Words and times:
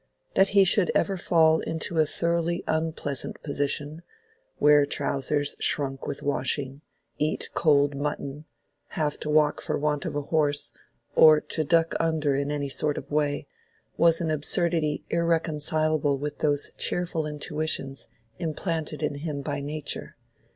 That 0.33 0.47
he 0.57 0.63
should 0.63 0.89
ever 0.95 1.15
fall 1.15 1.59
into 1.59 1.99
a 1.99 2.07
thoroughly 2.07 2.63
unpleasant 2.65 3.39
position—wear 3.43 4.83
trousers 4.87 5.55
shrunk 5.59 6.07
with 6.07 6.23
washing, 6.23 6.81
eat 7.19 7.49
cold 7.53 7.93
mutton, 7.95 8.45
have 8.97 9.19
to 9.19 9.29
walk 9.29 9.61
for 9.61 9.77
want 9.77 10.05
of 10.05 10.15
a 10.15 10.23
horse, 10.23 10.73
or 11.15 11.39
to 11.39 11.63
"duck 11.63 11.93
under" 11.99 12.33
in 12.33 12.49
any 12.49 12.67
sort 12.67 12.97
of 12.97 13.11
way—was 13.11 14.21
an 14.21 14.31
absurdity 14.31 15.05
irreconcilable 15.11 16.17
with 16.17 16.39
those 16.39 16.71
cheerful 16.79 17.27
intuitions 17.27 18.07
implanted 18.39 19.03
in 19.03 19.17
him 19.19 19.43
by 19.43 19.61
nature. 19.61 20.15